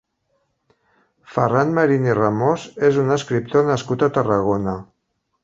Ferran 1.33 1.75
Marín 1.75 2.07
i 2.09 2.15
Ramos 2.21 2.65
és 2.89 2.99
un 3.03 3.17
escriptor 3.19 3.69
nascut 3.71 4.09
a 4.09 4.11
Tarragona. 4.19 4.77